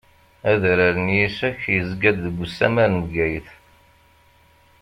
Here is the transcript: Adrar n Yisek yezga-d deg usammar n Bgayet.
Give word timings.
Adrar 0.51 0.95
n 1.05 1.07
Yisek 1.17 1.59
yezga-d 1.73 2.17
deg 2.25 2.37
usammar 2.43 2.89
n 2.91 2.99
Bgayet. 3.05 3.49